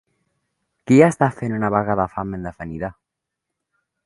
Qui 0.91 0.97
està 1.07 1.27
fent 1.41 1.53
una 1.57 1.71
vaga 1.75 1.99
de 2.01 2.07
fam 2.15 2.35
indefinida? 2.39 2.91